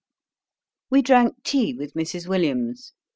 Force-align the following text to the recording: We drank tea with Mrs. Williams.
We 0.89 1.03
drank 1.03 1.43
tea 1.43 1.75
with 1.75 1.93
Mrs. 1.93 2.25
Williams. 2.27 2.93